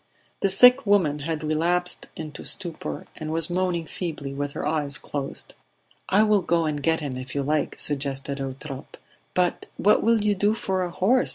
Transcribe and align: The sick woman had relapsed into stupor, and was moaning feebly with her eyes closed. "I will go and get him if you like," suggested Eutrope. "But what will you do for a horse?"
The 0.39 0.49
sick 0.49 0.87
woman 0.87 1.19
had 1.19 1.43
relapsed 1.43 2.07
into 2.15 2.43
stupor, 2.43 3.05
and 3.17 3.31
was 3.31 3.51
moaning 3.51 3.85
feebly 3.85 4.33
with 4.33 4.53
her 4.53 4.67
eyes 4.67 4.97
closed. 4.97 5.53
"I 6.09 6.23
will 6.23 6.41
go 6.41 6.65
and 6.65 6.81
get 6.81 7.01
him 7.01 7.17
if 7.17 7.35
you 7.35 7.43
like," 7.43 7.79
suggested 7.79 8.39
Eutrope. 8.39 8.97
"But 9.35 9.67
what 9.77 10.01
will 10.01 10.19
you 10.19 10.33
do 10.33 10.55
for 10.55 10.81
a 10.81 10.89
horse?" 10.89 11.29